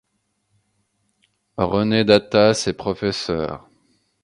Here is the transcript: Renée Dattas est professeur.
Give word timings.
Renée 1.57 2.03
Dattas 2.05 2.63
est 2.65 2.73
professeur. 2.73 3.69